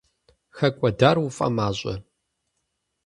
ХэкӀуэдар 0.57 1.17
уфӀэмащӀэ? 1.27 1.95